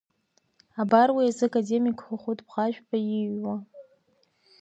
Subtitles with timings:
[0.81, 3.55] Абар уи азы академик Хәыхәыт Бӷажәба ииҩуа…